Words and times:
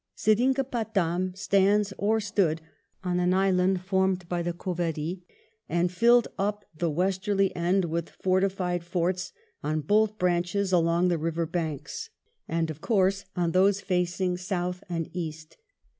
Seringapatam 0.17 1.37
stands, 1.37 1.93
or 1.99 2.19
stood, 2.19 2.59
on 3.03 3.19
an 3.19 3.35
island 3.35 3.81
formed 3.81 4.27
by 4.27 4.41
the 4.41 4.51
Cauvery, 4.51 5.21
and 5.69 5.91
filled 5.91 6.27
up 6.39 6.65
the 6.75 6.89
westerly 6.89 7.55
end 7.55 7.85
with 7.85 8.09
forti 8.09 8.49
fied 8.49 8.83
fronts 8.83 9.31
on 9.63 9.81
both 9.81 10.17
branches 10.17 10.73
along 10.73 11.09
the 11.09 11.19
river 11.19 11.45
banks, 11.45 12.09
and 12.47 12.71
of 12.71 12.81
course 12.81 13.25
on 13.35 13.51
those 13.51 13.79
facing 13.79 14.37
south 14.37 14.83
and 14.89 15.07
east. 15.13 15.57